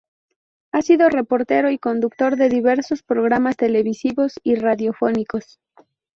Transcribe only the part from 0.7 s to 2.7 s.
Ha sido reportero y conductor de